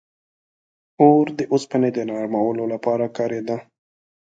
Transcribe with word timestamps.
•اور 1.03 1.25
د 1.39 1.41
اوسپنې 1.53 1.89
د 1.93 1.99
نرمولو 2.09 2.63
لپاره 2.73 3.05
کارېده. 3.17 3.57